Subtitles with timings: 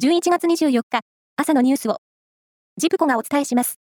[0.00, 1.00] 11月24日、
[1.34, 1.96] 朝のニュースを、
[2.76, 3.80] ジプコがお伝えします。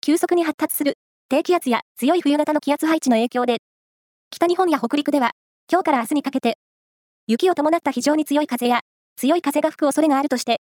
[0.00, 3.58] 急速に発達する低気圧や強い冬型の気圧配置の影響で、
[4.32, 5.30] 北日本や北陸では、
[5.70, 6.58] 今日から明日にかけて、
[7.28, 8.80] 雪を伴った非常に強い風や、
[9.14, 10.60] 強い風が吹く恐れがあるとして、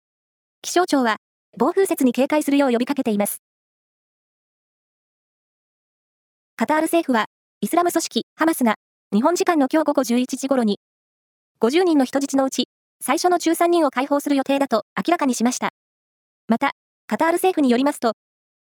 [0.62, 1.16] 気象庁は、
[1.58, 3.42] 暴風雪に警戒するよう呼びかけています。
[6.54, 7.26] カタール政府は、
[7.62, 8.76] イスラム組織ハマスが、
[9.12, 10.78] 日本時間の今日午後11時頃に、
[11.60, 12.68] 50人の人質のうち、
[13.00, 15.70] 最初の13人を解放する予定だと明らかにしました。
[16.48, 16.72] また、
[17.06, 18.12] カタール政府によりますと、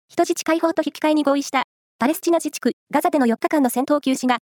[0.09, 1.63] 人質解放と引き換えに合意した
[1.99, 4.39] パレスチナ自治区ガザでの4日間の戦闘休止が、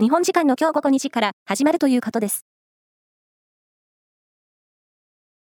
[0.00, 2.44] 日本時間の今日午後2時から始まるということです。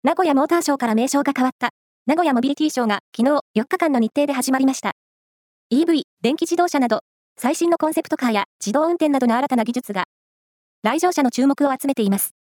[0.03, 1.69] 名古屋モーターショーから名称が変わった
[2.07, 4.93] 名古屋モビリティショーが昨日4日間の日程で始まりました。
[5.71, 7.01] EV、電気自動車など
[7.37, 10.05] 最新のコンセプトカーや自動運転などの新たな技術が
[10.83, 12.33] 来場者の注目を集めています。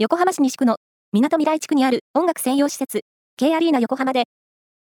[0.00, 0.78] 横浜市西区の
[1.12, 3.02] 港未来地区にある音楽専用施設、
[3.36, 4.24] K アリーナ横浜で、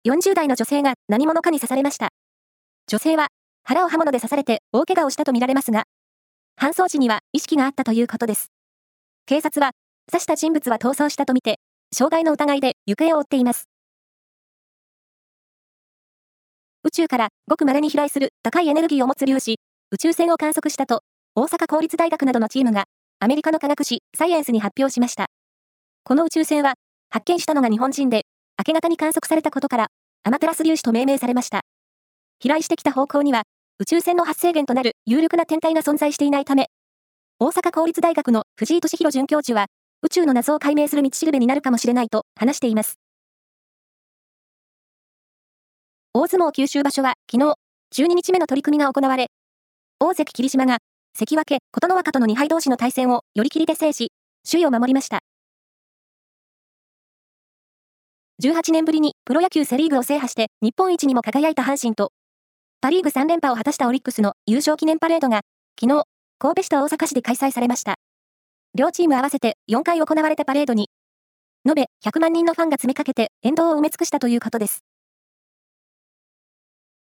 [0.05, 2.09] 40代の女性が何者かに刺されました。
[2.87, 3.29] 女性は
[3.63, 5.85] 腹を刃物で刺されて大怪我をしたとみられますが、
[6.59, 8.51] 搬送時には意識があったということです。
[9.25, 9.71] 警察は、
[10.11, 13.69] 刺した人物は逃走したとみて、傷害の疑いで行方を追っています。
[16.83, 19.55] 宇宙からごく稀に飛来する高いエネルギーを持つ粒子、
[19.89, 20.99] 宇宙船を観測したと、
[21.33, 22.87] 大阪公立大学などのチームが、
[23.19, 25.25] アメリカの科学誌、サイエンスに発表しました。
[26.03, 26.75] この宇宙船は、
[27.09, 28.27] 発見したのが日本人で、
[28.59, 29.87] 明け方に観測されたことから、
[30.23, 31.61] アマテラス粒子と命名されました。
[32.39, 33.41] 飛来してきた方向には、
[33.79, 36.67] 宇宙船の発生源となる有力な天体が存在していないため、
[37.39, 39.65] 大阪公立大学の藤井敏弘准教授は、
[40.03, 42.99] 宇宙の謎を解明する道しるべになるかもしれないと話しています。
[46.13, 47.55] 大相撲九州場所は昨日、
[48.03, 49.31] 12日目の取り組みが行われ、
[49.99, 50.77] 大関霧島が、
[51.19, 54.11] 関脇、琴ノ若との2敗同士の対戦を寄り切りで制し、
[54.47, 55.21] 首位を守りました。
[58.43, 62.11] 18年ぶりにプロ野球セリーグを制覇して日本一にも輝いた阪神と、
[62.81, 65.41] パリーグ3連覇を果たしたオリックスの優勝記念パレードが、
[65.81, 66.03] 昨日、
[66.37, 67.95] 神戸市と大阪市で開催されました。
[68.75, 70.91] 両チーム合わせて4回行われたパレードに、
[71.67, 74.83] 延べ100万人のファンが詰めかけて沿道を埋め尽くしたということです。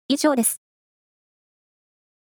[0.07, 0.61] 以上です。